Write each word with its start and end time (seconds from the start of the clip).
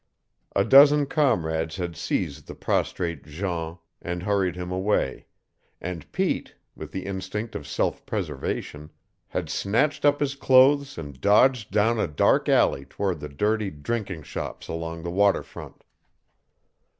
A 0.55 0.65
dozen 0.65 1.05
comrades 1.05 1.75
had 1.75 1.95
seized 1.95 2.47
the 2.47 2.55
prostrate 2.55 3.23
Jean 3.23 3.77
and 4.01 4.23
hurried 4.23 4.55
him 4.55 4.71
away, 4.71 5.27
and 5.79 6.11
Pete, 6.11 6.55
with 6.75 6.91
the 6.91 7.05
instinct 7.05 7.53
of 7.53 7.67
self 7.67 8.03
preservation, 8.07 8.89
had 9.27 9.47
snatched 9.47 10.03
up 10.03 10.19
his 10.19 10.33
clothes 10.33 10.97
and 10.97 11.21
dodged 11.21 11.69
down 11.69 11.99
a 11.99 12.07
dark 12.07 12.49
alley 12.49 12.83
toward 12.83 13.19
the 13.19 13.29
dirty 13.29 13.69
drinking 13.69 14.23
shops 14.23 14.67
along 14.67 15.03
the 15.03 15.11
water 15.11 15.43
front. 15.43 15.83